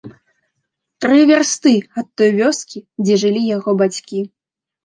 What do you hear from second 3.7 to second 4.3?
бацькі.